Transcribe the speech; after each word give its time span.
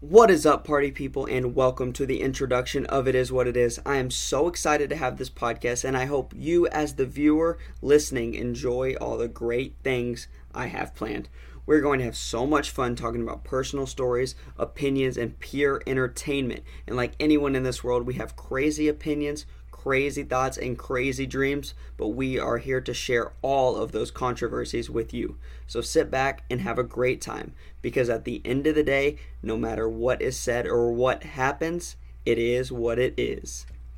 What 0.00 0.30
is 0.30 0.46
up, 0.46 0.64
party 0.64 0.92
people, 0.92 1.26
and 1.26 1.56
welcome 1.56 1.92
to 1.94 2.06
the 2.06 2.20
introduction 2.20 2.86
of 2.86 3.08
It 3.08 3.16
Is 3.16 3.32
What 3.32 3.48
It 3.48 3.56
Is. 3.56 3.80
I 3.84 3.96
am 3.96 4.12
so 4.12 4.46
excited 4.46 4.88
to 4.90 4.96
have 4.96 5.16
this 5.16 5.28
podcast, 5.28 5.82
and 5.84 5.96
I 5.96 6.04
hope 6.04 6.32
you, 6.36 6.68
as 6.68 6.94
the 6.94 7.04
viewer 7.04 7.58
listening, 7.82 8.34
enjoy 8.34 8.94
all 9.00 9.18
the 9.18 9.26
great 9.26 9.74
things 9.82 10.28
I 10.54 10.66
have 10.66 10.94
planned. 10.94 11.28
We're 11.66 11.80
going 11.80 11.98
to 11.98 12.04
have 12.04 12.16
so 12.16 12.46
much 12.46 12.70
fun 12.70 12.94
talking 12.94 13.22
about 13.22 13.42
personal 13.42 13.88
stories, 13.88 14.36
opinions, 14.56 15.16
and 15.16 15.36
pure 15.40 15.82
entertainment. 15.84 16.62
And 16.86 16.94
like 16.94 17.14
anyone 17.18 17.56
in 17.56 17.64
this 17.64 17.82
world, 17.82 18.06
we 18.06 18.14
have 18.14 18.36
crazy 18.36 18.86
opinions, 18.86 19.46
crazy 19.82 20.24
thoughts 20.24 20.58
and 20.58 20.76
crazy 20.76 21.24
dreams, 21.24 21.72
but 21.96 22.08
we 22.08 22.38
are 22.38 22.58
here 22.58 22.80
to 22.80 22.92
share 22.92 23.32
all 23.42 23.76
of 23.76 23.92
those 23.92 24.10
controversies 24.10 24.90
with 24.90 25.14
you. 25.14 25.36
So 25.68 25.80
sit 25.80 26.10
back 26.10 26.42
and 26.50 26.60
have 26.62 26.78
a 26.78 26.82
great 26.82 27.20
time 27.20 27.52
because 27.80 28.10
at 28.10 28.24
the 28.24 28.42
end 28.44 28.66
of 28.66 28.74
the 28.74 28.82
day, 28.82 29.18
no 29.40 29.56
matter 29.56 29.88
what 29.88 30.20
is 30.20 30.36
said 30.36 30.66
or 30.66 30.92
what 30.92 31.22
happens, 31.22 31.96
it 32.26 32.38
is 32.38 32.72
what 32.72 32.98
it 32.98 33.14
is. 33.16 33.66